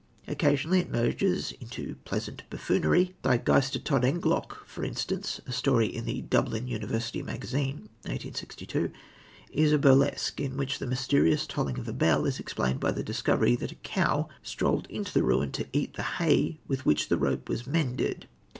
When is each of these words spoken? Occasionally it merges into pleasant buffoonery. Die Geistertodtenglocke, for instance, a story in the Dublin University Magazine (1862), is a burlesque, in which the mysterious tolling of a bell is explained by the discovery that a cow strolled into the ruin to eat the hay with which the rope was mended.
Occasionally 0.27 0.79
it 0.79 0.89
merges 0.89 1.51
into 1.61 1.93
pleasant 2.05 2.41
buffoonery. 2.49 3.13
Die 3.21 3.37
Geistertodtenglocke, 3.37 4.65
for 4.65 4.83
instance, 4.83 5.39
a 5.45 5.51
story 5.51 5.85
in 5.85 6.05
the 6.05 6.21
Dublin 6.21 6.67
University 6.67 7.21
Magazine 7.21 7.87
(1862), 8.01 8.89
is 9.53 9.71
a 9.71 9.77
burlesque, 9.77 10.39
in 10.41 10.57
which 10.57 10.79
the 10.79 10.87
mysterious 10.87 11.45
tolling 11.45 11.77
of 11.77 11.87
a 11.87 11.93
bell 11.93 12.25
is 12.25 12.39
explained 12.39 12.79
by 12.79 12.89
the 12.91 13.03
discovery 13.03 13.55
that 13.55 13.73
a 13.73 13.85
cow 13.85 14.27
strolled 14.41 14.87
into 14.87 15.13
the 15.13 15.21
ruin 15.21 15.51
to 15.51 15.67
eat 15.71 15.93
the 15.93 16.01
hay 16.17 16.59
with 16.67 16.83
which 16.83 17.09
the 17.09 17.17
rope 17.19 17.47
was 17.47 17.67
mended. 17.67 18.27